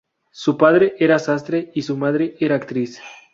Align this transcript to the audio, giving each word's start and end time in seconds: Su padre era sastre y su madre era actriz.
Su 0.31 0.57
padre 0.57 0.95
era 0.97 1.19
sastre 1.19 1.69
y 1.75 1.83
su 1.83 1.95
madre 1.95 2.35
era 2.39 2.55
actriz. 2.55 2.99